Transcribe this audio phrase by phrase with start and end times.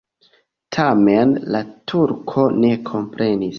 [0.77, 1.63] Tamen la
[1.93, 3.49] turko ne komprenis.